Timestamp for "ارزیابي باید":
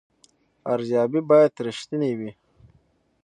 0.73-1.53